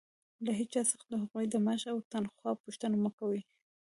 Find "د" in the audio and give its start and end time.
1.07-1.13, 1.49-1.55